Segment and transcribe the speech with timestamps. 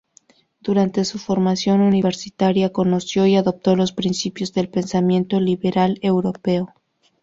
[0.61, 6.73] Durante su formación universitaria conoció y adoptó los principios del pensamiento liberal europeo.